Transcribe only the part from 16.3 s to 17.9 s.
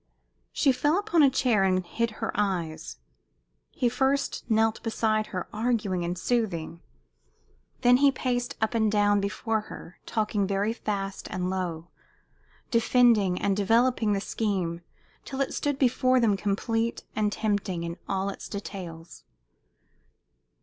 complete and tempting